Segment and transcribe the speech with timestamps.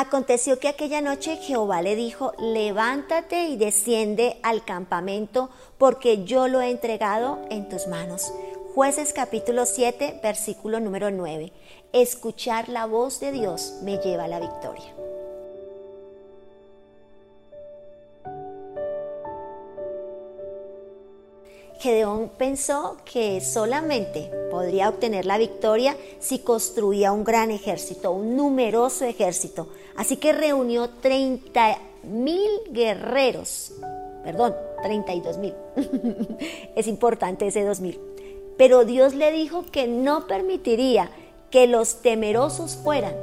[0.00, 6.60] Aconteció que aquella noche Jehová le dijo, levántate y desciende al campamento, porque yo lo
[6.60, 8.32] he entregado en tus manos.
[8.76, 11.52] Jueces capítulo 7, versículo número 9.
[11.92, 14.97] Escuchar la voz de Dios me lleva a la victoria.
[21.78, 29.04] Gedeón pensó que solamente podría obtener la victoria si construía un gran ejército, un numeroso
[29.04, 29.68] ejército.
[29.96, 33.72] Así que reunió 30 mil guerreros,
[34.24, 35.54] perdón, 32 mil.
[36.74, 38.00] es importante ese 2 mil.
[38.56, 41.10] Pero Dios le dijo que no permitiría
[41.50, 43.14] que los temerosos fueran.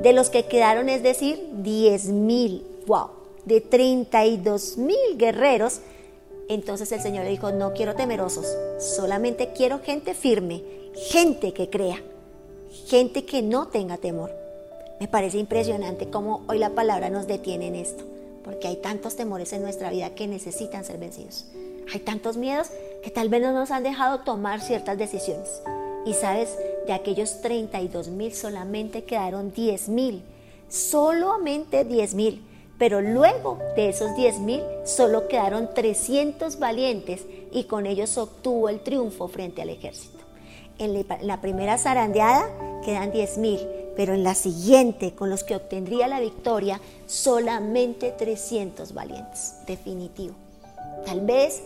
[0.00, 2.66] De los que quedaron, es decir, 10 mil.
[2.86, 3.10] ¡Wow!
[3.44, 5.80] De 32 mil guerreros
[6.52, 8.46] entonces el Señor le dijo, no quiero temerosos,
[8.78, 10.62] solamente quiero gente firme,
[10.94, 12.02] gente que crea,
[12.86, 14.32] gente que no tenga temor.
[15.00, 18.04] Me parece impresionante cómo hoy la palabra nos detiene en esto,
[18.44, 21.46] porque hay tantos temores en nuestra vida que necesitan ser vencidos.
[21.92, 22.68] Hay tantos miedos
[23.02, 25.62] que tal vez no nos han dejado tomar ciertas decisiones.
[26.06, 26.56] Y sabes,
[26.86, 30.22] de aquellos 32 mil solamente quedaron 10 mil,
[30.68, 32.51] solamente 10 mil
[32.82, 39.28] pero luego de esos 10.000 solo quedaron 300 valientes y con ellos obtuvo el triunfo
[39.28, 40.18] frente al ejército.
[40.78, 42.50] En la primera zarandeada
[42.84, 49.58] quedan 10.000, pero en la siguiente, con los que obtendría la victoria, solamente 300 valientes.
[49.64, 50.34] Definitivo.
[51.06, 51.62] Tal vez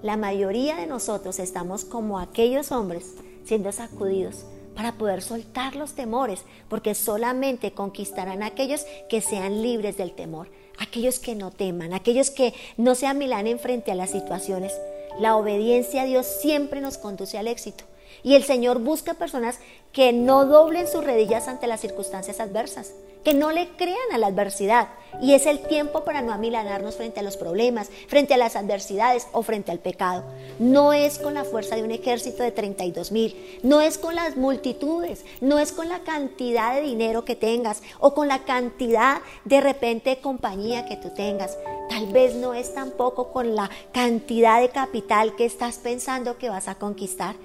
[0.00, 4.44] la mayoría de nosotros estamos como aquellos hombres siendo sacudidos
[4.74, 11.18] para poder soltar los temores, porque solamente conquistarán aquellos que sean libres del temor, aquellos
[11.18, 14.72] que no teman, aquellos que no se amilanen frente a las situaciones.
[15.18, 17.84] La obediencia a Dios siempre nos conduce al éxito.
[18.22, 19.58] Y el Señor busca personas
[19.92, 22.92] que no doblen sus rodillas ante las circunstancias adversas,
[23.24, 24.88] que no le crean a la adversidad.
[25.20, 29.28] Y es el tiempo para no amilanarnos frente a los problemas, frente a las adversidades
[29.32, 30.24] o frente al pecado.
[30.58, 34.36] No es con la fuerza de un ejército de 32 mil, no es con las
[34.36, 39.60] multitudes, no es con la cantidad de dinero que tengas o con la cantidad de
[39.60, 41.58] repente compañía que tú tengas.
[41.90, 46.68] Tal vez no es tampoco con la cantidad de capital que estás pensando que vas
[46.68, 47.36] a conquistar.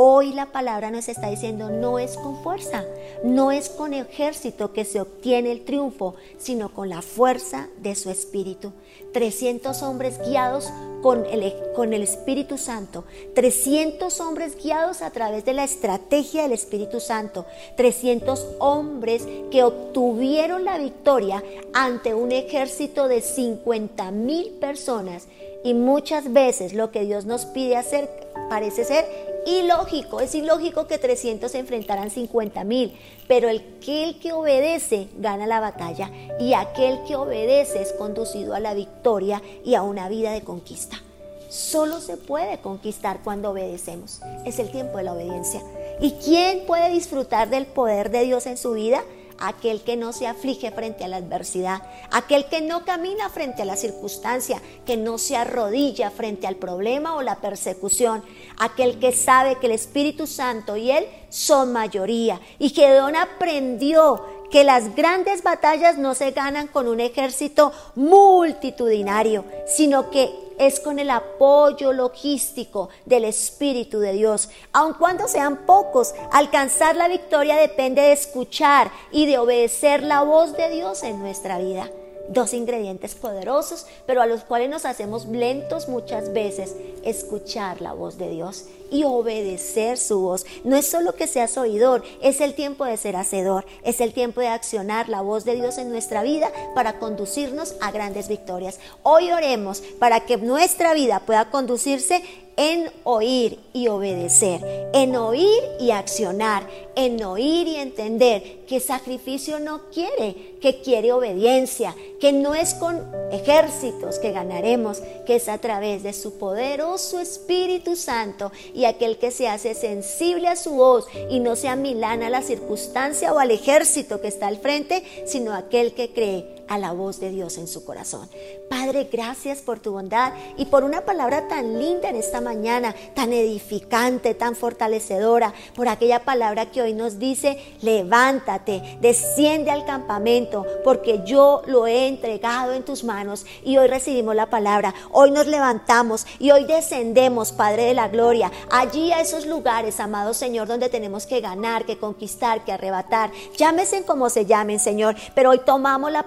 [0.00, 2.84] Hoy la palabra nos está diciendo no es con fuerza,
[3.24, 8.08] no es con ejército que se obtiene el triunfo, sino con la fuerza de su
[8.08, 8.70] espíritu.
[9.12, 10.70] 300 hombres guiados
[11.02, 13.02] con el, con el Espíritu Santo,
[13.34, 17.44] 300 hombres guiados a través de la estrategia del Espíritu Santo,
[17.76, 21.42] 300 hombres que obtuvieron la victoria
[21.72, 25.26] ante un ejército de 50 mil personas.
[25.64, 28.08] Y muchas veces lo que Dios nos pide hacer
[28.48, 35.08] parece ser ilógico, es ilógico que 300 se enfrentaran 50 mil, pero aquel que obedece
[35.16, 40.08] gana la batalla y aquel que obedece es conducido a la victoria y a una
[40.08, 41.00] vida de conquista.
[41.48, 44.20] Solo se puede conquistar cuando obedecemos.
[44.44, 45.62] Es el tiempo de la obediencia.
[46.00, 49.02] ¿Y quién puede disfrutar del poder de Dios en su vida?
[49.38, 53.64] Aquel que no se aflige frente a la adversidad, aquel que no camina frente a
[53.64, 58.22] la circunstancia, que no se arrodilla frente al problema o la persecución,
[58.58, 62.40] aquel que sabe que el Espíritu Santo y Él son mayoría.
[62.58, 70.10] Y Gedeón aprendió que las grandes batallas no se ganan con un ejército multitudinario, sino
[70.10, 74.50] que es con el apoyo logístico del Espíritu de Dios.
[74.72, 80.56] Aun cuando sean pocos, alcanzar la victoria depende de escuchar y de obedecer la voz
[80.56, 81.88] de Dios en nuestra vida
[82.28, 88.18] dos ingredientes poderosos, pero a los cuales nos hacemos lentos muchas veces, escuchar la voz
[88.18, 90.46] de Dios y obedecer su voz.
[90.64, 94.40] No es solo que seas oidor, es el tiempo de ser hacedor, es el tiempo
[94.40, 98.78] de accionar la voz de Dios en nuestra vida para conducirnos a grandes victorias.
[99.02, 102.22] Hoy oremos para que nuestra vida pueda conducirse
[102.58, 109.82] en oír y obedecer, en oír y accionar, en oír y entender que sacrificio no
[109.92, 113.00] quiere, que quiere obediencia, que no es con
[113.30, 119.30] ejércitos que ganaremos, que es a través de su poderoso Espíritu Santo y aquel que
[119.30, 123.52] se hace sensible a su voz y no se amilana a la circunstancia o al
[123.52, 127.68] ejército que está al frente, sino aquel que cree a la voz de Dios en
[127.68, 128.28] su corazón.
[128.68, 133.32] Padre, gracias por tu bondad y por una palabra tan linda en esta mañana, tan
[133.32, 141.22] edificante, tan fortalecedora, por aquella palabra que hoy nos dice, levántate, desciende al campamento, porque
[141.24, 146.26] yo lo he entregado en tus manos y hoy recibimos la palabra, hoy nos levantamos
[146.38, 151.26] y hoy descendemos, Padre de la Gloria, allí a esos lugares, amado Señor, donde tenemos
[151.26, 156.24] que ganar, que conquistar, que arrebatar, llámese como se llamen, Señor, pero hoy tomamos la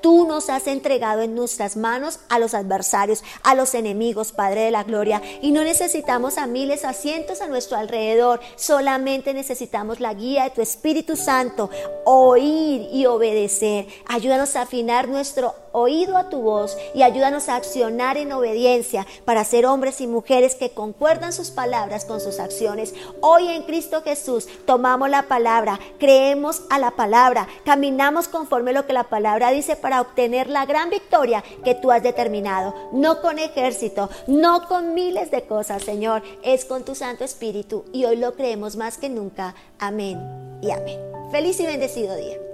[0.00, 4.70] tú nos has entregado en nuestras manos a los adversarios, a los enemigos, Padre de
[4.70, 10.14] la Gloria, y no necesitamos a miles, a cientos a nuestro alrededor, solamente necesitamos la
[10.14, 11.70] guía de tu Espíritu Santo,
[12.04, 13.86] oír y obedecer.
[14.06, 19.44] Ayúdanos a afinar nuestro oído a tu voz y ayúdanos a accionar en obediencia para
[19.44, 22.94] ser hombres y mujeres que concuerdan sus palabras con sus acciones.
[23.20, 28.86] Hoy en Cristo Jesús tomamos la palabra, creemos a la palabra, caminamos conforme a lo
[28.86, 32.74] que la palabra dice para obtener la gran victoria que tú has determinado.
[32.92, 38.04] No con ejército, no con miles de cosas, Señor, es con tu Santo Espíritu y
[38.04, 39.54] hoy lo creemos más que nunca.
[39.78, 40.20] Amén
[40.62, 40.98] y amén.
[41.30, 42.51] Feliz y bendecido día.